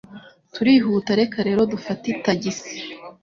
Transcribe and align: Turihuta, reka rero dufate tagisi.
Turihuta, 0.53 1.09
reka 1.19 1.37
rero 1.47 1.61
dufate 1.73 2.07
tagisi. 2.23 2.75